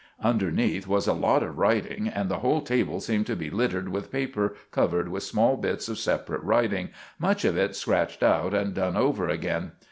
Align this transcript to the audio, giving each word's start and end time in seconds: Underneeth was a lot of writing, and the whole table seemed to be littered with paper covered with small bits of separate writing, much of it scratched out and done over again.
Underneeth 0.23 0.87
was 0.87 1.05
a 1.07 1.13
lot 1.13 1.43
of 1.43 1.59
writing, 1.59 2.07
and 2.07 2.27
the 2.27 2.39
whole 2.39 2.61
table 2.61 2.99
seemed 2.99 3.27
to 3.27 3.35
be 3.35 3.51
littered 3.51 3.89
with 3.89 4.11
paper 4.11 4.55
covered 4.71 5.09
with 5.09 5.21
small 5.21 5.57
bits 5.57 5.87
of 5.87 5.99
separate 5.99 6.41
writing, 6.41 6.89
much 7.19 7.45
of 7.45 7.55
it 7.55 7.75
scratched 7.75 8.23
out 8.23 8.51
and 8.51 8.73
done 8.73 8.97
over 8.97 9.29
again. 9.29 9.73